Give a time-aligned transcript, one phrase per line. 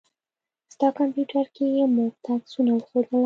[0.73, 3.19] ستا کمپيوټر کې يې موږ ته عکسونه وښودله.